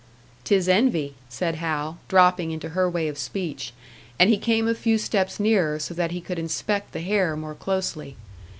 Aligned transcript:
"'Tis 0.45 0.67
envy," 0.67 1.13
said 1.29 1.53
Hal, 1.57 1.99
dropping 2.07 2.49
into 2.49 2.69
her 2.69 2.89
way 2.89 3.07
of 3.07 3.19
speech; 3.19 3.71
and 4.17 4.31
he 4.31 4.37
came 4.39 4.67
a 4.67 4.73
few 4.73 4.97
steps 4.97 5.39
nearer, 5.39 5.77
so 5.77 5.93
that 5.93 6.09
he 6.09 6.21
could 6.21 6.39
inspect 6.39 6.91
the 6.91 7.01
hair 7.01 7.35
more 7.35 7.53
closely. 7.53 8.15